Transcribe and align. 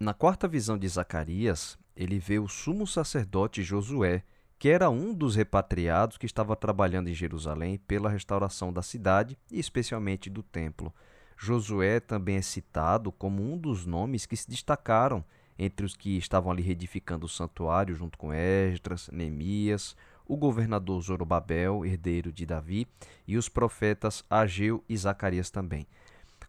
Na 0.00 0.14
quarta 0.14 0.46
visão 0.46 0.78
de 0.78 0.86
Zacarias, 0.86 1.76
ele 1.96 2.20
vê 2.20 2.38
o 2.38 2.46
sumo 2.46 2.86
sacerdote 2.86 3.64
Josué, 3.64 4.22
que 4.56 4.68
era 4.68 4.88
um 4.88 5.12
dos 5.12 5.34
repatriados 5.34 6.16
que 6.16 6.24
estava 6.24 6.54
trabalhando 6.54 7.08
em 7.08 7.14
Jerusalém 7.14 7.78
pela 7.78 8.08
restauração 8.08 8.72
da 8.72 8.80
cidade 8.80 9.36
e 9.50 9.58
especialmente 9.58 10.30
do 10.30 10.40
templo. 10.40 10.94
Josué 11.36 11.98
também 11.98 12.36
é 12.36 12.42
citado 12.42 13.10
como 13.10 13.42
um 13.42 13.58
dos 13.58 13.86
nomes 13.86 14.24
que 14.24 14.36
se 14.36 14.48
destacaram 14.48 15.24
entre 15.58 15.84
os 15.84 15.96
que 15.96 16.16
estavam 16.16 16.52
ali 16.52 16.62
reedificando 16.62 17.26
o 17.26 17.28
santuário 17.28 17.96
junto 17.96 18.16
com 18.16 18.32
Esdras, 18.32 19.10
Neemias, 19.12 19.96
o 20.24 20.36
governador 20.36 21.02
Zorobabel, 21.02 21.84
herdeiro 21.84 22.30
de 22.30 22.46
Davi, 22.46 22.86
e 23.26 23.36
os 23.36 23.48
profetas 23.48 24.24
Ageu 24.30 24.84
e 24.88 24.96
Zacarias 24.96 25.50
também. 25.50 25.88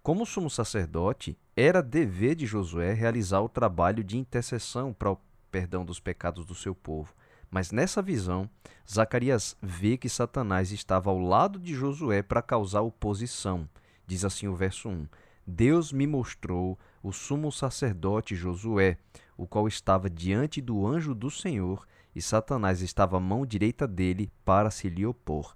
Como 0.10 0.26
sumo 0.26 0.50
sacerdote, 0.50 1.38
era 1.56 1.84
dever 1.84 2.34
de 2.34 2.48
Josué 2.48 2.94
realizar 2.94 3.42
o 3.42 3.48
trabalho 3.48 4.04
de 4.04 4.18
intercessão 4.18 4.92
para 4.92 5.12
o 5.12 5.20
perdão 5.52 5.86
dos 5.86 6.00
pecados 6.00 6.46
do 6.46 6.56
seu 6.56 6.74
povo. 6.74 7.14
Mas 7.48 7.72
nessa 7.72 8.02
visão, 8.02 8.50
Zacarias 8.92 9.56
vê 9.62 9.98
que 9.98 10.10
Satanás 10.10 10.72
estava 10.72 11.12
ao 11.12 11.20
lado 11.20 11.60
de 11.60 11.76
Josué 11.76 12.24
para 12.24 12.42
causar 12.42 12.82
oposição. 12.82 13.70
Diz 14.08 14.26
assim 14.26 14.48
o 14.48 14.56
verso 14.56 14.90
1: 14.90 15.06
Deus 15.46 15.92
me 15.92 16.08
mostrou 16.08 16.76
o 17.04 17.12
sumo 17.12 17.52
sacerdote 17.52 18.36
Josué, 18.36 18.98
o 19.38 19.46
qual 19.46 19.68
estava 19.68 20.10
diante 20.10 20.60
do 20.60 20.88
anjo 20.88 21.14
do 21.14 21.30
Senhor, 21.30 21.86
e 22.16 22.22
Satanás 22.22 22.82
estava 22.82 23.18
à 23.18 23.20
mão 23.20 23.46
direita 23.46 23.88
dele 23.88 24.32
para 24.44 24.72
se 24.72 24.90
lhe 24.90 25.06
opor. 25.06 25.56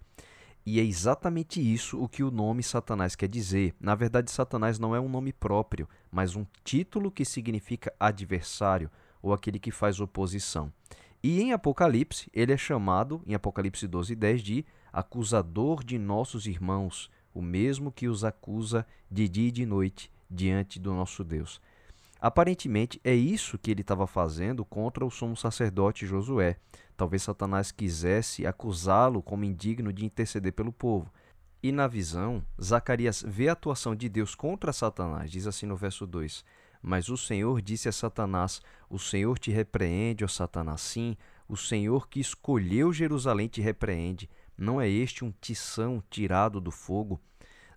E 0.66 0.80
é 0.80 0.84
exatamente 0.84 1.60
isso 1.60 2.02
o 2.02 2.08
que 2.08 2.24
o 2.24 2.32
nome 2.32 2.64
Satanás 2.64 3.16
quer 3.16 3.28
dizer. 3.28 3.76
Na 3.80 3.96
verdade, 3.96 4.32
Satanás 4.32 4.80
não 4.80 4.96
é 4.96 5.00
um 5.00 5.10
nome 5.10 5.34
próprio, 5.34 5.88
mas 6.10 6.36
um 6.36 6.46
título 6.64 7.12
que 7.12 7.26
significa 7.26 7.94
adversário 8.00 8.90
ou 9.22 9.34
aquele 9.34 9.60
que 9.60 9.72
faz 9.72 10.00
oposição. 10.00 10.72
E 11.22 11.42
em 11.42 11.54
Apocalipse, 11.54 12.30
ele 12.34 12.52
é 12.52 12.58
chamado, 12.58 13.22
em 13.26 13.34
Apocalipse 13.34 13.88
12, 13.88 14.16
10, 14.16 14.42
de 14.42 14.66
acusador 14.92 15.84
de 15.84 15.98
nossos 15.98 16.46
irmãos, 16.46 17.10
o 17.34 17.42
mesmo 17.42 17.92
que 17.92 18.08
os 18.08 18.24
acusa 18.24 18.86
de 19.10 19.28
dia 19.28 19.48
e 19.48 19.52
de 19.52 19.66
noite 19.66 20.12
diante 20.30 20.80
do 20.80 20.94
nosso 20.94 21.24
Deus. 21.24 21.62
Aparentemente, 22.24 23.02
é 23.04 23.14
isso 23.14 23.58
que 23.58 23.70
ele 23.70 23.82
estava 23.82 24.08
fazendo 24.08 24.64
contra 24.64 25.06
o 25.06 25.12
sumo 25.12 25.36
sacerdote 25.36 26.08
Josué. 26.08 26.56
Talvez 26.96 27.24
Satanás 27.24 27.70
quisesse 27.70 28.48
acusá-lo 28.48 29.22
como 29.22 29.44
indigno 29.44 29.92
de 29.92 30.06
interceder 30.06 30.54
pelo 30.54 30.72
povo. 30.72 31.12
E 31.62 31.70
na 31.70 31.86
visão, 31.86 32.42
Zacarias 32.62 33.26
vê 33.28 33.50
a 33.50 33.52
atuação 33.52 33.94
de 33.94 34.08
Deus 34.08 34.36
contra 34.36 34.72
Satanás. 34.72 35.30
Diz 35.30 35.46
assim 35.46 35.66
no 35.66 35.76
verso 35.76 36.08
2: 36.08 36.46
Mas 36.82 37.10
o 37.10 37.18
Senhor 37.18 37.62
disse 37.62 37.90
a 37.90 37.92
Satanás: 37.92 38.62
O 38.90 38.98
Senhor 38.98 39.38
te 39.38 39.52
repreende, 39.52 40.24
ó 40.24 40.28
Satanás. 40.30 40.80
Sim, 40.80 41.18
o 41.46 41.58
Senhor 41.58 42.08
que 42.08 42.22
escolheu 42.22 42.94
Jerusalém 42.94 43.50
te 43.50 43.60
repreende. 43.60 44.30
Não 44.58 44.80
é 44.80 44.88
este 44.88 45.26
um 45.26 45.34
tição 45.42 46.02
tirado 46.10 46.62
do 46.62 46.72
fogo? 46.72 47.20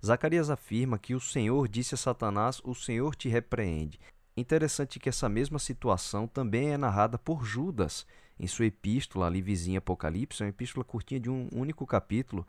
Zacarias 0.04 0.50
afirma 0.50 1.00
que 1.00 1.16
o 1.16 1.20
Senhor 1.20 1.66
disse 1.66 1.96
a 1.96 1.98
Satanás: 1.98 2.60
O 2.62 2.76
Senhor 2.76 3.16
te 3.16 3.28
repreende. 3.28 3.98
Interessante 4.36 5.00
que 5.00 5.08
essa 5.08 5.28
mesma 5.28 5.58
situação 5.58 6.26
também 6.26 6.70
é 6.70 6.76
narrada 6.76 7.16
por 7.16 7.42
Judas 7.42 8.06
em 8.38 8.46
sua 8.46 8.66
epístola 8.66 9.26
ali 9.26 9.40
vizinha 9.40 9.78
Apocalipse, 9.78 10.42
é 10.42 10.46
uma 10.46 10.50
epístola 10.50 10.84
curtinha 10.84 11.18
de 11.18 11.30
um 11.30 11.48
único 11.52 11.86
capítulo, 11.86 12.46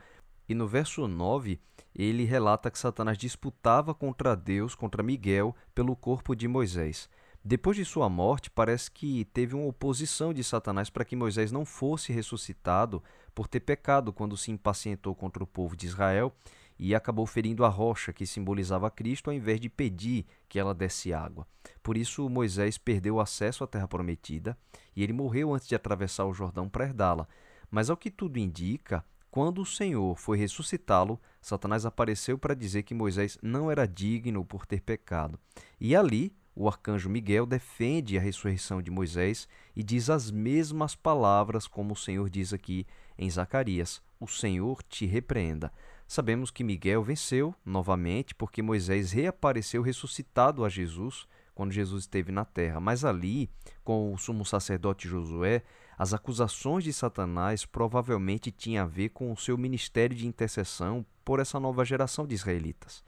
e 0.50 0.54
no 0.54 0.68
verso 0.68 1.08
9 1.08 1.60
ele 1.96 2.26
relata 2.26 2.70
que 2.70 2.78
Satanás 2.78 3.18
disputava 3.18 3.94
contra 3.94 4.36
Deus, 4.36 4.76
contra 4.76 5.02
Miguel, 5.02 5.56
pelo 5.74 5.96
corpo 5.96 6.36
de 6.36 6.48
Moisés. 6.48 7.10
Depois 7.44 7.78
de 7.78 7.86
sua 7.86 8.10
morte, 8.10 8.50
parece 8.50 8.92
que 8.92 9.24
teve 9.26 9.56
uma 9.56 9.68
oposição 9.68 10.34
de 10.34 10.44
Satanás 10.44 10.90
para 10.90 11.06
que 11.06 11.16
Moisés 11.16 11.52
não 11.52 11.66
fosse 11.66 12.12
ressuscitado 12.12 13.02
por 13.34 13.48
ter 13.48 13.62
pecado 13.62 14.12
quando 14.12 14.36
se 14.36 14.52
impacientou 14.52 15.16
contra 15.16 15.42
o 15.44 15.48
povo 15.48 15.76
de 15.76 15.86
Israel 15.86 16.34
e 16.80 16.94
acabou 16.94 17.26
ferindo 17.26 17.66
a 17.66 17.70
rocha 17.70 18.14
que 18.14 18.26
simbolizava 18.26 18.92
Cristo 18.92 19.30
ao 19.30 19.36
invés 19.36 19.60
de 19.60 19.70
pedir 19.70 20.26
que 20.48 20.60
ela 20.60 20.74
desse 20.74 21.14
água. 21.14 21.48
Por 21.82 21.98
isso 21.98 22.30
Moisés 22.30 22.78
perdeu 22.78 23.16
o 23.16 23.20
acesso 23.20 23.64
à 23.64 23.68
terra 23.68 23.88
prometida 23.88 24.58
e 24.96 25.04
ele 25.04 25.14
morreu 25.14 25.54
antes 25.54 25.68
de 25.68 25.76
atravessar 25.76 26.26
o 26.26 26.34
Jordão 26.34 26.70
para 26.70 26.86
herdá-la. 26.86 27.28
Mas 27.70 27.90
ao 27.90 27.98
que 27.98 28.10
tudo 28.10 28.38
indica, 28.38 29.04
quando 29.30 29.62
o 29.62 29.66
Senhor 29.66 30.18
foi 30.18 30.38
ressuscitá-lo, 30.38 31.20
Satanás 31.42 31.86
apareceu 31.86 32.38
para 32.38 32.56
dizer 32.56 32.84
que 32.84 32.94
Moisés 32.94 33.38
não 33.42 33.70
era 33.70 33.88
digno 33.88 34.44
por 34.46 34.66
ter 34.66 34.82
pecado. 34.82 35.40
E 35.80 35.96
ali, 35.96 36.36
o 36.60 36.68
arcanjo 36.68 37.08
Miguel 37.08 37.46
defende 37.46 38.18
a 38.18 38.22
ressurreição 38.22 38.82
de 38.82 38.90
Moisés 38.90 39.48
e 39.76 39.84
diz 39.84 40.10
as 40.10 40.32
mesmas 40.32 40.96
palavras 40.96 41.68
como 41.68 41.94
o 41.94 41.96
Senhor 41.96 42.28
diz 42.32 42.52
aqui 42.52 42.88
em 43.16 43.30
Zacarias: 43.30 44.02
O 44.20 44.26
Senhor 44.26 44.82
te 44.82 45.06
repreenda. 45.06 45.72
Sabemos 46.08 46.50
que 46.50 46.64
Miguel 46.64 47.04
venceu 47.04 47.54
novamente 47.64 48.34
porque 48.34 48.64
Moisés 48.64 49.12
reapareceu 49.12 49.84
ressuscitado 49.84 50.66
a 50.66 50.70
Jesus 50.70 51.28
quando 51.54 51.72
Jesus 51.72 52.04
esteve 52.04 52.32
na 52.32 52.44
terra. 52.44 52.80
Mas 52.80 53.06
ali, 53.06 53.52
com 53.84 54.12
o 54.12 54.18
sumo 54.18 54.44
sacerdote 54.44 55.08
Josué, 55.08 55.62
as 55.96 56.12
acusações 56.12 56.84
de 56.84 56.92
Satanás 56.92 57.66
provavelmente 57.66 58.52
tinham 58.52 58.84
a 58.84 58.88
ver 58.88 59.10
com 59.10 59.32
o 59.32 59.38
seu 59.38 59.58
ministério 59.60 60.16
de 60.16 60.26
intercessão 60.26 61.06
por 61.24 61.40
essa 61.40 61.60
nova 61.60 61.86
geração 61.86 62.26
de 62.26 62.34
israelitas. 62.34 63.04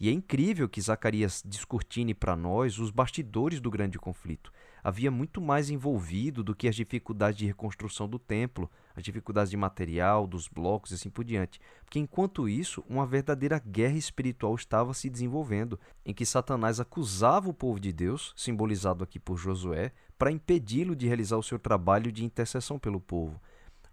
E 0.00 0.08
é 0.08 0.12
incrível 0.12 0.66
que 0.66 0.80
Zacarias 0.80 1.42
descortine 1.44 2.14
para 2.14 2.34
nós 2.34 2.78
os 2.78 2.90
bastidores 2.90 3.60
do 3.60 3.70
grande 3.70 3.98
conflito. 3.98 4.50
Havia 4.82 5.10
muito 5.10 5.42
mais 5.42 5.68
envolvido 5.68 6.42
do 6.42 6.54
que 6.54 6.66
as 6.66 6.74
dificuldades 6.74 7.36
de 7.36 7.44
reconstrução 7.44 8.08
do 8.08 8.18
templo, 8.18 8.70
as 8.96 9.04
dificuldades 9.04 9.50
de 9.50 9.58
material, 9.58 10.26
dos 10.26 10.48
blocos 10.48 10.90
e 10.90 10.94
assim 10.94 11.10
por 11.10 11.22
diante. 11.22 11.60
Porque 11.84 11.98
enquanto 11.98 12.48
isso, 12.48 12.82
uma 12.88 13.06
verdadeira 13.06 13.58
guerra 13.58 13.98
espiritual 13.98 14.54
estava 14.54 14.94
se 14.94 15.10
desenvolvendo, 15.10 15.78
em 16.02 16.14
que 16.14 16.24
Satanás 16.24 16.80
acusava 16.80 17.50
o 17.50 17.54
povo 17.54 17.78
de 17.78 17.92
Deus, 17.92 18.32
simbolizado 18.34 19.04
aqui 19.04 19.20
por 19.20 19.36
Josué, 19.36 19.92
para 20.18 20.32
impedi-lo 20.32 20.96
de 20.96 21.06
realizar 21.06 21.36
o 21.36 21.42
seu 21.42 21.58
trabalho 21.58 22.10
de 22.10 22.24
intercessão 22.24 22.78
pelo 22.78 23.02
povo. 23.02 23.38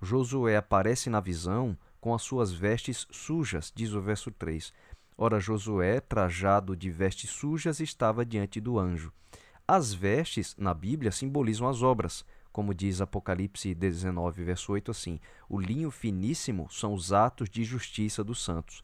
Josué 0.01 0.55
aparece 0.55 1.09
na 1.09 1.19
visão 1.19 1.77
com 1.99 2.13
as 2.13 2.21
suas 2.21 2.53
vestes 2.53 3.05
sujas, 3.11 3.73
diz 3.75 3.91
o 3.91 4.01
verso 4.01 4.31
3 4.31 4.71
Ora, 5.19 5.39
Josué, 5.39 5.99
trajado 5.99 6.75
de 6.75 6.91
vestes 6.91 7.31
sujas, 7.31 7.79
estava 7.79 8.23
diante 8.23 8.61
do 8.61 8.77
anjo. 8.77 9.11
As 9.67 9.91
vestes, 9.91 10.55
na 10.55 10.75
Bíblia, 10.75 11.11
simbolizam 11.11 11.67
as 11.67 11.81
obras, 11.81 12.23
como 12.51 12.71
diz 12.71 13.01
Apocalipse 13.01 13.73
19, 13.73 14.43
verso 14.43 14.73
8, 14.73 14.91
assim: 14.91 15.19
O 15.49 15.59
linho 15.59 15.89
finíssimo 15.89 16.69
são 16.69 16.93
os 16.93 17.11
atos 17.11 17.49
de 17.49 17.63
justiça 17.63 18.23
dos 18.23 18.43
santos. 18.43 18.83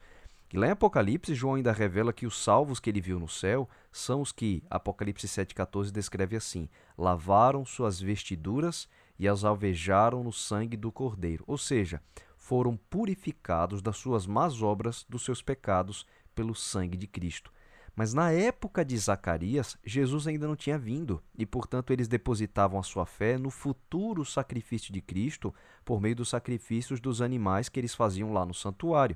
E 0.52 0.58
lá 0.58 0.68
em 0.68 0.72
Apocalipse, 0.72 1.36
João 1.36 1.54
ainda 1.54 1.72
revela 1.72 2.12
que 2.12 2.26
os 2.26 2.44
salvos 2.44 2.80
que 2.80 2.90
ele 2.90 3.02
viu 3.02 3.20
no 3.20 3.30
céu 3.30 3.70
são 3.92 4.20
os 4.20 4.32
que, 4.32 4.64
Apocalipse 4.72 5.28
7,14 5.28 5.92
descreve 5.92 6.36
assim: 6.36 6.68
lavaram 6.98 7.64
suas 7.64 8.02
vestiduras 8.02 8.90
e 9.20 9.28
as 9.28 9.44
alvejaram 9.44 10.24
no 10.24 10.34
sangue 10.34 10.78
do 10.78 10.92
Cordeiro. 10.92 11.44
Ou 11.46 11.60
seja, 11.60 12.02
foram 12.38 12.76
purificados 12.76 13.82
das 13.82 13.96
suas 13.96 14.28
más 14.28 14.62
obras, 14.62 15.06
dos 15.08 15.24
seus 15.24 15.42
pecados, 15.42 16.06
pelo 16.34 16.56
sangue 16.56 16.98
de 16.98 17.08
Cristo. 17.08 17.52
Mas 17.96 18.12
na 18.14 18.32
época 18.32 18.84
de 18.84 18.98
Zacarias, 18.98 19.78
Jesus 19.86 20.26
ainda 20.28 20.48
não 20.48 20.56
tinha 20.56 20.80
vindo 20.80 21.22
e, 21.38 21.46
portanto, 21.46 21.94
eles 21.94 22.08
depositavam 22.08 22.80
a 22.80 22.84
sua 22.84 23.06
fé 23.06 23.38
no 23.38 23.52
futuro 23.52 24.26
sacrifício 24.26 24.92
de 24.92 25.00
Cristo 25.00 25.54
por 25.86 26.02
meio 26.02 26.16
dos 26.16 26.30
sacrifícios 26.30 27.00
dos 27.00 27.22
animais 27.22 27.70
que 27.70 27.80
eles 27.80 27.94
faziam 27.94 28.34
lá 28.34 28.46
no 28.46 28.54
santuário. 28.54 29.16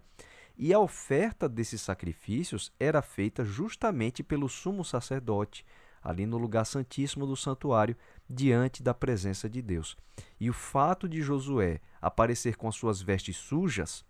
E 0.56 0.74
a 0.74 0.80
oferta 0.80 1.50
desses 1.50 1.82
sacrifícios 1.82 2.72
era 2.80 3.02
feita 3.02 3.44
justamente 3.44 4.24
pelo 4.24 4.48
sumo 4.48 4.86
sacerdote, 4.86 5.66
ali 6.04 6.28
no 6.28 6.38
lugar 6.38 6.66
santíssimo 6.66 7.26
do 7.26 7.36
santuário, 7.36 7.96
diante 8.30 8.84
da 8.84 8.94
presença 8.94 9.50
de 9.50 9.62
Deus. 9.62 9.98
E 10.40 10.50
o 10.50 10.54
fato 10.54 11.10
de 11.10 11.22
Josué 11.22 11.81
aparecer 12.00 12.56
com 12.56 12.68
as 12.68 12.75
suas 12.75 13.02
vestes 13.02 13.38
sujas 13.38 14.06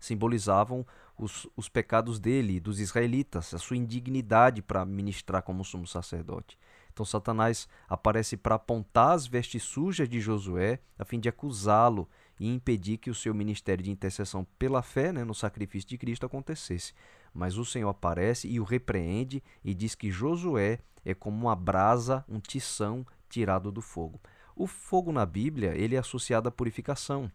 simbolizavam 0.00 0.86
os, 1.20 1.46
os 1.54 1.68
pecados 1.68 2.18
dele, 2.18 2.58
dos 2.58 2.80
israelitas, 2.80 3.52
a 3.52 3.58
sua 3.58 3.76
indignidade 3.76 4.62
para 4.62 4.84
ministrar 4.84 5.42
como 5.42 5.64
sumo 5.64 5.86
sacerdote. 5.86 6.58
Então 6.92 7.04
Satanás 7.04 7.68
aparece 7.88 8.36
para 8.36 8.54
apontar 8.54 9.12
as 9.12 9.26
vestes 9.26 9.62
sujas 9.62 10.08
de 10.08 10.20
Josué, 10.20 10.80
a 10.98 11.04
fim 11.04 11.20
de 11.20 11.28
acusá-lo 11.28 12.08
e 12.38 12.48
impedir 12.48 12.96
que 12.96 13.10
o 13.10 13.14
seu 13.14 13.34
ministério 13.34 13.84
de 13.84 13.90
intercessão 13.90 14.46
pela 14.58 14.82
fé 14.82 15.12
né, 15.12 15.22
no 15.24 15.34
sacrifício 15.34 15.90
de 15.90 15.98
Cristo 15.98 16.24
acontecesse. 16.24 16.94
Mas 17.32 17.58
o 17.58 17.64
Senhor 17.64 17.88
aparece 17.88 18.48
e 18.48 18.58
o 18.58 18.64
repreende 18.64 19.42
e 19.62 19.74
diz 19.74 19.94
que 19.94 20.10
Josué 20.10 20.80
é 21.04 21.14
como 21.14 21.46
uma 21.46 21.54
brasa, 21.54 22.24
um 22.28 22.40
tição 22.40 23.06
tirado 23.28 23.70
do 23.70 23.80
fogo. 23.80 24.20
O 24.56 24.66
fogo 24.66 25.12
na 25.12 25.24
Bíblia 25.24 25.74
ele 25.76 25.94
é 25.94 25.98
associado 25.98 26.48
à 26.48 26.50
purificação. 26.50 27.30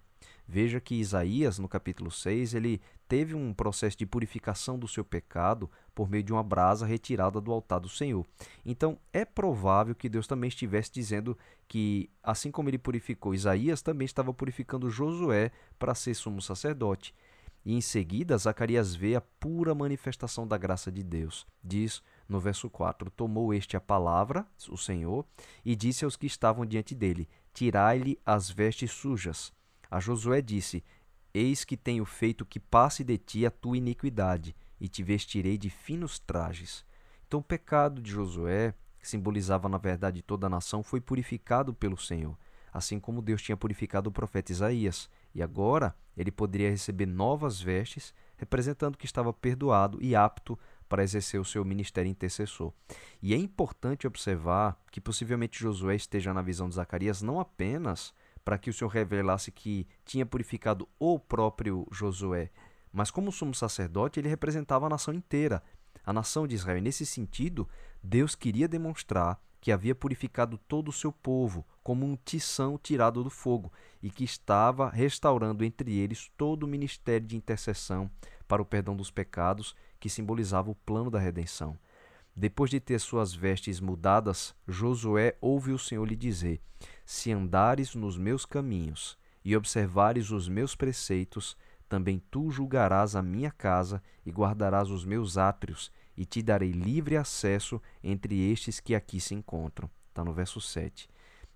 Veja 0.47 0.79
que 0.79 0.95
Isaías, 0.95 1.57
no 1.57 1.67
capítulo 1.67 2.11
6, 2.11 2.53
ele 2.53 2.81
teve 3.07 3.33
um 3.33 3.53
processo 3.53 3.97
de 3.97 4.05
purificação 4.05 4.77
do 4.77 4.87
seu 4.87 5.03
pecado 5.03 5.69
por 5.93 6.09
meio 6.09 6.23
de 6.23 6.33
uma 6.33 6.43
brasa 6.43 6.85
retirada 6.85 7.39
do 7.39 7.51
altar 7.51 7.79
do 7.79 7.89
Senhor. 7.89 8.25
Então, 8.65 8.97
é 9.13 9.23
provável 9.23 9.95
que 9.95 10.09
Deus 10.09 10.27
também 10.27 10.47
estivesse 10.47 10.91
dizendo 10.91 11.37
que, 11.67 12.09
assim 12.21 12.51
como 12.51 12.69
ele 12.69 12.77
purificou 12.77 13.33
Isaías, 13.33 13.81
também 13.81 14.05
estava 14.05 14.33
purificando 14.33 14.89
Josué 14.89 15.51
para 15.77 15.95
ser 15.95 16.13
sumo 16.13 16.41
sacerdote. 16.41 17.13
E 17.65 17.73
em 17.73 17.81
seguida, 17.81 18.37
Zacarias 18.37 18.93
vê 18.93 19.15
a 19.15 19.21
pura 19.21 19.73
manifestação 19.73 20.47
da 20.47 20.57
graça 20.57 20.91
de 20.91 21.01
Deus. 21.01 21.47
Diz 21.63 22.03
no 22.29 22.39
verso 22.39 22.69
4: 22.69 23.09
Tomou 23.09 23.53
este 23.53 23.75
a 23.75 23.81
palavra, 23.81 24.45
o 24.69 24.77
Senhor, 24.77 25.25
e 25.63 25.75
disse 25.75 26.05
aos 26.05 26.15
que 26.15 26.27
estavam 26.27 26.63
diante 26.63 26.93
dele: 26.93 27.27
Tirai-lhe 27.53 28.19
as 28.23 28.51
vestes 28.51 28.91
sujas. 28.91 29.51
A 29.89 29.99
Josué 29.99 30.41
disse: 30.41 30.83
Eis 31.37 31.65
que 31.65 31.75
tenho 31.75 32.05
feito 32.05 32.45
que 32.45 32.61
passe 32.61 33.03
de 33.03 33.17
ti 33.17 33.45
a 33.45 33.51
tua 33.51 33.75
iniquidade, 33.75 34.55
e 34.79 34.87
te 34.87 35.03
vestirei 35.03 35.57
de 35.57 35.69
finos 35.69 36.17
trajes. 36.17 36.85
Então, 37.27 37.41
o 37.41 37.43
pecado 37.43 38.01
de 38.01 38.11
Josué, 38.11 38.73
que 38.97 39.07
simbolizava 39.07 39.67
na 39.67 39.77
verdade 39.77 40.21
toda 40.21 40.47
a 40.47 40.49
nação, 40.49 40.81
foi 40.81 41.01
purificado 41.01 41.73
pelo 41.73 41.97
Senhor, 41.97 42.37
assim 42.71 42.99
como 42.99 43.21
Deus 43.21 43.41
tinha 43.41 43.57
purificado 43.57 44.09
o 44.09 44.13
profeta 44.13 44.53
Isaías. 44.53 45.09
E 45.33 45.43
agora 45.43 45.93
ele 46.15 46.31
poderia 46.31 46.69
receber 46.69 47.05
novas 47.05 47.59
vestes, 47.59 48.13
representando 48.37 48.97
que 48.97 49.05
estava 49.05 49.33
perdoado 49.33 49.97
e 50.01 50.15
apto 50.15 50.57
para 50.87 51.03
exercer 51.03 51.39
o 51.41 51.45
seu 51.45 51.65
ministério 51.65 52.09
intercessor. 52.09 52.71
E 53.21 53.33
é 53.33 53.37
importante 53.37 54.07
observar 54.07 54.79
que 54.89 55.01
possivelmente 55.01 55.59
Josué 55.59 55.95
esteja 55.95 56.33
na 56.33 56.41
visão 56.41 56.69
de 56.69 56.75
Zacarias 56.75 57.21
não 57.21 57.39
apenas 57.41 58.13
para 58.45 58.59
que 58.59 58.69
o 58.69 58.73
Senhor 58.73 58.89
revelasse 58.89 59.51
que 59.51 59.87
tinha 60.05 60.25
purificado 60.25 60.87
o 60.99 61.19
próprio 61.19 61.87
Josué, 61.91 62.51
mas 62.93 63.09
como 63.09 63.31
sumo 63.31 63.55
sacerdote, 63.55 64.19
ele 64.19 64.29
representava 64.29 64.85
a 64.85 64.89
nação 64.89 65.13
inteira, 65.13 65.61
a 66.05 66.13
nação 66.13 66.47
de 66.47 66.55
Israel. 66.55 66.77
E 66.77 66.81
nesse 66.81 67.05
sentido, 67.05 67.67
Deus 68.01 68.35
queria 68.35 68.67
demonstrar 68.67 69.41
que 69.59 69.71
havia 69.71 69.95
purificado 69.95 70.59
todo 70.59 70.89
o 70.89 70.93
seu 70.93 71.11
povo, 71.11 71.65
como 71.83 72.05
um 72.05 72.15
tição 72.15 72.77
tirado 72.77 73.23
do 73.23 73.31
fogo, 73.31 73.73
e 74.01 74.11
que 74.11 74.23
estava 74.23 74.89
restaurando 74.89 75.65
entre 75.65 75.97
eles 75.97 76.31
todo 76.37 76.63
o 76.63 76.67
ministério 76.67 77.25
de 77.25 77.35
intercessão 77.35 78.09
para 78.47 78.61
o 78.61 78.65
perdão 78.65 78.95
dos 78.95 79.09
pecados, 79.09 79.75
que 79.99 80.07
simbolizava 80.07 80.69
o 80.69 80.75
plano 80.75 81.09
da 81.09 81.19
redenção. 81.19 81.77
Depois 82.35 82.69
de 82.69 82.81
ter 82.81 82.99
suas 82.99 83.33
vestes 83.33 83.79
mudadas, 83.79 84.53
Josué 84.67 85.37
ouve 85.39 85.71
o 85.71 85.79
Senhor 85.79 86.05
lhe 86.05 86.17
dizer: 86.17 86.59
Se 87.05 87.31
andares 87.31 87.95
nos 87.95 88.17
meus 88.17 88.45
caminhos 88.45 89.17
e 89.43 89.55
observares 89.55 90.31
os 90.31 90.49
meus 90.49 90.75
preceitos, 90.75 91.55
também 91.87 92.21
tu 92.29 92.51
julgarás 92.51 93.15
a 93.15 93.21
minha 93.21 93.51
casa 93.51 94.03
e 94.25 94.31
guardarás 94.31 94.89
os 94.89 95.05
meus 95.05 95.37
átrios, 95.37 95.89
e 96.17 96.25
te 96.25 96.41
darei 96.41 96.71
livre 96.71 97.15
acesso 97.15 97.81
entre 98.03 98.51
estes 98.51 98.81
que 98.81 98.95
aqui 98.95 99.19
se 99.21 99.33
encontram. 99.33 99.89
Está 100.09 100.23
no 100.23 100.33
verso 100.33 100.59
7. 100.59 101.07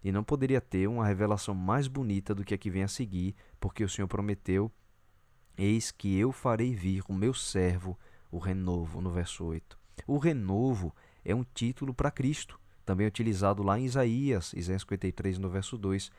E 0.01 0.11
não 0.11 0.23
poderia 0.23 0.61
ter 0.61 0.87
uma 0.87 1.05
revelação 1.05 1.53
mais 1.53 1.87
bonita 1.87 2.33
do 2.33 2.45
que 2.45 2.53
a 2.53 2.57
que 2.57 2.69
vem 2.69 2.83
a 2.83 2.87
seguir, 2.87 3.35
porque 3.59 3.83
o 3.83 3.89
Senhor 3.89 4.07
prometeu: 4.07 4.71
Eis 5.57 5.91
que 5.91 6.17
eu 6.17 6.31
farei 6.31 6.73
vir 6.73 7.03
o 7.09 7.13
meu 7.13 7.33
servo, 7.33 7.99
o 8.31 8.37
renovo, 8.37 9.01
no 9.01 9.11
verso 9.11 9.43
8. 9.43 9.78
O 10.09 10.17
renovo 10.17 10.91
é 11.23 11.35
um 11.35 11.45
título 11.53 11.93
para 11.93 12.09
Cristo, 12.09 12.59
também 12.83 13.05
utilizado 13.05 13.61
lá 13.61 13.79
em 13.79 13.85
Isaías, 13.85 14.53
Isaías 14.53 14.81
53, 14.81 15.37
no 15.37 15.47
verso 15.51 15.77
2. 15.77 16.11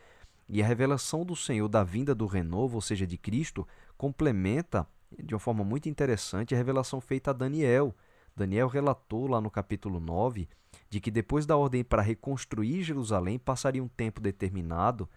E 0.48 0.62
a 0.62 0.66
revelação 0.66 1.24
do 1.24 1.34
Senhor 1.34 1.66
da 1.66 1.82
vinda 1.82 2.14
do 2.14 2.24
renovo, 2.24 2.76
ou 2.76 2.80
seja, 2.80 3.04
de 3.04 3.18
Cristo, 3.18 3.66
complementa 3.98 4.86
de 5.18 5.34
uma 5.34 5.40
forma 5.40 5.64
muito 5.64 5.88
interessante 5.88 6.54
a 6.54 6.56
revelação 6.56 7.00
feita 7.00 7.30
a 7.30 7.34
Daniel. 7.34 7.92
Daniel 8.36 8.68
relatou 8.68 9.26
lá 9.26 9.40
no 9.40 9.50
capítulo 9.50 9.98
9 9.98 10.48
de 10.88 11.00
que 11.00 11.10
depois 11.10 11.44
da 11.44 11.56
ordem 11.56 11.82
para 11.82 12.00
reconstruir 12.00 12.84
Jerusalém 12.84 13.40
passaria 13.40 13.82
um 13.82 13.88
tempo 13.88 14.20
determinado 14.20 15.08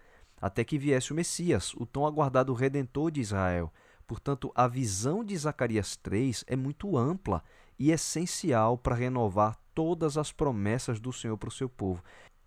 até 0.42 0.64
que 0.64 0.78
viesse 0.78 1.12
o 1.12 1.14
Messias, 1.14 1.74
o 1.74 1.86
tão 1.86 2.04
aguardado 2.04 2.52
Redentor 2.52 3.12
de 3.12 3.20
Israel. 3.20 3.72
Portanto, 4.04 4.50
a 4.52 4.66
visão 4.66 5.22
de 5.22 5.36
Zacarias 5.36 5.94
3 5.94 6.44
é 6.48 6.56
muito 6.56 6.98
ampla 6.98 7.40
e 7.78 7.90
essencial 7.90 8.78
para 8.78 8.94
renovar 8.94 9.56
todas 9.74 10.16
as 10.16 10.32
promessas 10.32 11.00
do 11.00 11.12
Senhor 11.12 11.36
para 11.36 11.48
o 11.48 11.52
seu 11.52 11.68
povo. 11.68 12.02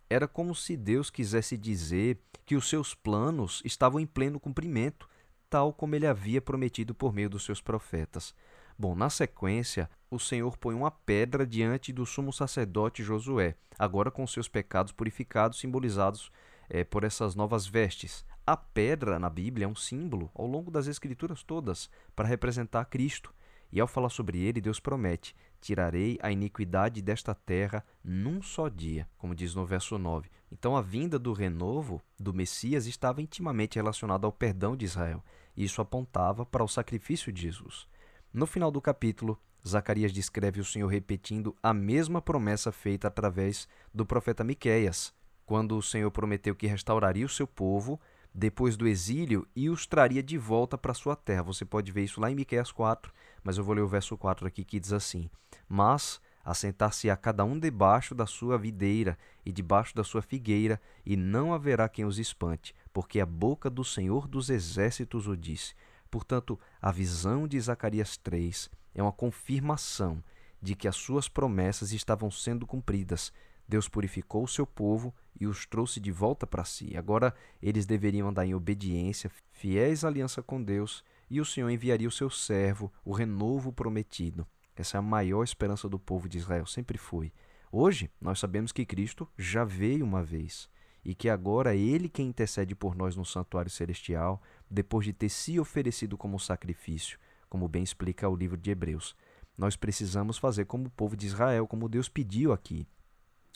Era 0.08 0.26
como 0.26 0.54
se 0.54 0.76
Deus 0.76 1.10
quisesse 1.10 1.56
dizer 1.56 2.18
que 2.46 2.56
os 2.56 2.68
seus 2.68 2.94
planos 2.94 3.60
estavam 3.64 4.00
em 4.00 4.06
pleno 4.06 4.40
cumprimento, 4.40 5.08
tal 5.50 5.72
como 5.72 5.94
ele 5.94 6.06
havia 6.06 6.40
prometido 6.40 6.94
por 6.94 7.12
meio 7.12 7.28
dos 7.28 7.44
seus 7.44 7.60
profetas. 7.60 8.34
Bom, 8.78 8.94
na 8.94 9.10
sequência, 9.10 9.90
o 10.10 10.18
Senhor 10.18 10.56
põe 10.56 10.74
uma 10.74 10.90
pedra 10.90 11.46
diante 11.46 11.92
do 11.92 12.06
sumo 12.06 12.32
sacerdote 12.32 13.02
Josué, 13.02 13.56
agora 13.78 14.10
com 14.10 14.26
seus 14.26 14.48
pecados 14.48 14.92
purificados, 14.92 15.58
simbolizados 15.58 16.30
é, 16.70 16.84
por 16.84 17.04
essas 17.04 17.34
novas 17.34 17.66
vestes. 17.66 18.24
A 18.46 18.56
pedra 18.56 19.18
na 19.18 19.28
Bíblia 19.28 19.64
é 19.64 19.68
um 19.68 19.74
símbolo 19.74 20.30
ao 20.34 20.46
longo 20.46 20.70
das 20.70 20.86
Escrituras 20.86 21.42
todas 21.42 21.90
para 22.16 22.28
representar 22.28 22.84
Cristo. 22.86 23.34
E 23.70 23.80
ao 23.80 23.86
falar 23.86 24.08
sobre 24.08 24.38
ele, 24.38 24.60
Deus 24.60 24.80
promete: 24.80 25.34
Tirarei 25.60 26.18
a 26.22 26.30
iniquidade 26.30 27.02
desta 27.02 27.34
terra 27.34 27.84
num 28.02 28.40
só 28.40 28.68
dia, 28.68 29.08
como 29.18 29.34
diz 29.34 29.54
no 29.54 29.66
verso 29.66 29.98
9. 29.98 30.30
Então 30.50 30.76
a 30.76 30.80
vinda 30.80 31.18
do 31.18 31.32
renovo 31.32 32.00
do 32.18 32.32
Messias 32.32 32.86
estava 32.86 33.20
intimamente 33.20 33.76
relacionada 33.76 34.26
ao 34.26 34.32
perdão 34.32 34.76
de 34.76 34.84
Israel. 34.84 35.22
E 35.56 35.64
isso 35.64 35.80
apontava 35.80 36.46
para 36.46 36.64
o 36.64 36.68
sacrifício 36.68 37.32
de 37.32 37.42
Jesus. 37.42 37.86
No 38.32 38.46
final 38.46 38.70
do 38.70 38.80
capítulo, 38.80 39.38
Zacarias 39.66 40.12
descreve 40.12 40.60
o 40.60 40.64
Senhor 40.64 40.86
repetindo 40.86 41.56
a 41.62 41.74
mesma 41.74 42.22
promessa 42.22 42.70
feita 42.70 43.08
através 43.08 43.68
do 43.92 44.06
profeta 44.06 44.44
Miqueias, 44.44 45.12
quando 45.44 45.76
o 45.76 45.82
Senhor 45.82 46.10
prometeu 46.10 46.54
que 46.54 46.66
restauraria 46.66 47.26
o 47.26 47.28
seu 47.28 47.46
povo 47.46 48.00
depois 48.34 48.76
do 48.76 48.86
exílio 48.86 49.46
e 49.56 49.68
os 49.68 49.86
traria 49.86 50.22
de 50.22 50.38
volta 50.38 50.78
para 50.78 50.94
sua 50.94 51.16
terra. 51.16 51.42
Você 51.42 51.64
pode 51.64 51.90
ver 51.90 52.04
isso 52.04 52.20
lá 52.20 52.30
em 52.30 52.34
Miqueias 52.34 52.70
4, 52.70 53.12
mas 53.48 53.56
eu 53.56 53.64
vou 53.64 53.74
ler 53.74 53.80
o 53.80 53.88
verso 53.88 54.14
4 54.14 54.46
aqui 54.46 54.62
que 54.62 54.78
diz 54.78 54.92
assim: 54.92 55.30
Mas 55.66 56.20
assentar-se-á 56.44 57.16
cada 57.16 57.46
um 57.46 57.58
debaixo 57.58 58.14
da 58.14 58.26
sua 58.26 58.58
videira 58.58 59.16
e 59.42 59.50
debaixo 59.50 59.96
da 59.96 60.04
sua 60.04 60.20
figueira, 60.20 60.78
e 61.02 61.16
não 61.16 61.54
haverá 61.54 61.88
quem 61.88 62.04
os 62.04 62.18
espante, 62.18 62.74
porque 62.92 63.18
a 63.18 63.24
boca 63.24 63.70
do 63.70 63.82
Senhor 63.82 64.28
dos 64.28 64.50
exércitos 64.50 65.26
o 65.26 65.34
disse. 65.34 65.74
Portanto, 66.10 66.60
a 66.78 66.92
visão 66.92 67.48
de 67.48 67.58
Zacarias 67.58 68.18
3 68.18 68.68
é 68.94 69.02
uma 69.02 69.12
confirmação 69.12 70.22
de 70.60 70.74
que 70.74 70.86
as 70.86 70.96
suas 70.96 71.26
promessas 71.26 71.90
estavam 71.92 72.30
sendo 72.30 72.66
cumpridas. 72.66 73.32
Deus 73.66 73.88
purificou 73.88 74.44
o 74.44 74.48
seu 74.48 74.66
povo 74.66 75.14
e 75.40 75.46
os 75.46 75.64
trouxe 75.64 76.00
de 76.00 76.12
volta 76.12 76.46
para 76.46 76.66
si. 76.66 76.94
Agora 76.98 77.34
eles 77.62 77.86
deveriam 77.86 78.28
andar 78.28 78.44
em 78.44 78.54
obediência, 78.54 79.30
fiéis 79.52 80.04
à 80.04 80.08
aliança 80.08 80.42
com 80.42 80.62
Deus, 80.62 81.02
e 81.30 81.40
o 81.40 81.44
Senhor 81.44 81.70
enviaria 81.70 82.08
o 82.08 82.12
seu 82.12 82.30
servo, 82.30 82.92
o 83.04 83.12
renovo 83.12 83.72
prometido. 83.72 84.46
Essa 84.74 84.96
é 84.96 84.98
a 84.98 85.02
maior 85.02 85.42
esperança 85.42 85.88
do 85.88 85.98
povo 85.98 86.28
de 86.28 86.38
Israel, 86.38 86.66
sempre 86.66 86.96
foi. 86.96 87.32
Hoje, 87.70 88.10
nós 88.20 88.38
sabemos 88.38 88.72
que 88.72 88.86
Cristo 88.86 89.28
já 89.36 89.64
veio 89.64 90.04
uma 90.04 90.22
vez 90.22 90.70
e 91.04 91.14
que 91.14 91.28
agora 91.28 91.74
é 91.74 91.78
Ele 91.78 92.08
quem 92.08 92.28
intercede 92.28 92.74
por 92.74 92.94
nós 92.94 93.16
no 93.16 93.24
santuário 93.24 93.70
celestial, 93.70 94.42
depois 94.70 95.06
de 95.06 95.12
ter 95.12 95.28
se 95.28 95.58
oferecido 95.58 96.16
como 96.16 96.38
sacrifício, 96.38 97.18
como 97.48 97.68
bem 97.68 97.82
explica 97.82 98.28
o 98.28 98.36
livro 98.36 98.56
de 98.56 98.70
Hebreus. 98.70 99.16
Nós 99.56 99.76
precisamos 99.76 100.38
fazer 100.38 100.66
como 100.66 100.86
o 100.86 100.90
povo 100.90 101.16
de 101.16 101.26
Israel, 101.26 101.66
como 101.66 101.88
Deus 101.88 102.08
pediu 102.08 102.52
aqui, 102.52 102.86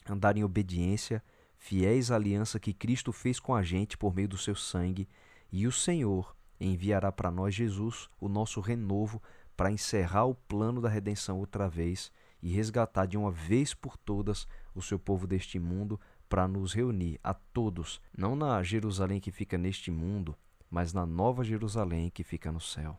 andar 0.09 0.37
em 0.37 0.43
obediência, 0.43 1.23
fiéis 1.57 2.11
à 2.11 2.15
aliança 2.15 2.59
que 2.59 2.73
Cristo 2.73 3.11
fez 3.11 3.39
com 3.39 3.55
a 3.55 3.63
gente 3.63 3.97
por 3.97 4.13
meio 4.13 4.27
do 4.27 4.37
seu 4.37 4.55
sangue, 4.55 5.07
e 5.51 5.67
o 5.67 5.71
Senhor 5.71 6.35
enviará 6.67 7.11
para 7.11 7.31
nós 7.31 7.53
Jesus, 7.53 8.09
o 8.19 8.27
nosso 8.27 8.59
renovo, 8.59 9.21
para 9.55 9.71
encerrar 9.71 10.25
o 10.25 10.35
plano 10.35 10.81
da 10.81 10.89
redenção 10.89 11.39
outra 11.39 11.67
vez 11.67 12.11
e 12.41 12.51
resgatar 12.51 13.05
de 13.05 13.17
uma 13.17 13.31
vez 13.31 13.73
por 13.73 13.97
todas 13.97 14.47
o 14.73 14.81
seu 14.81 14.99
povo 14.99 15.25
deste 15.25 15.59
mundo 15.59 15.99
para 16.27 16.47
nos 16.47 16.73
reunir 16.73 17.19
a 17.23 17.33
todos, 17.33 18.01
não 18.17 18.35
na 18.35 18.61
Jerusalém 18.63 19.19
que 19.19 19.31
fica 19.31 19.57
neste 19.57 19.91
mundo, 19.91 20.35
mas 20.69 20.91
na 20.91 21.05
nova 21.05 21.43
Jerusalém 21.43 22.09
que 22.09 22.23
fica 22.23 22.51
no 22.51 22.59
céu. 22.59 22.97